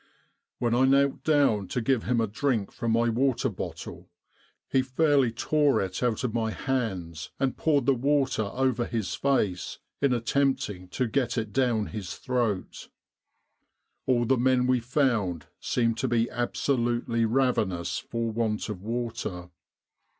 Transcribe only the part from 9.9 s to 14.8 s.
in attempting to get it down his throat. All the men we